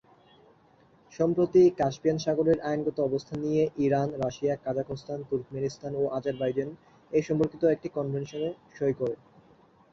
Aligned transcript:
সম্প্রতি 1.13 1.63
কাস্পিয়ান 1.79 2.17
সাগরের 2.17 2.57
‘আইনগত 2.61 2.97
অবস্থান’ 2.99 3.37
নিয়ে 3.45 3.63
ইরান, 3.77 4.09
রাশিয়া, 4.23 4.53
কাজাখস্তান, 4.65 5.19
তুর্কমেনিস্তান 5.29 5.91
ও 5.95 6.13
আজারবাইজান 6.17 6.69
এ 7.11 7.19
সম্পর্কিত 7.27 7.63
একটি 7.65 7.87
কনভেনশনে 7.89 8.49
সই 8.77 8.93
করে। 8.99 9.15